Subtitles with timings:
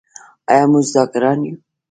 [0.51, 1.55] آیا موږ ذاکران یو؟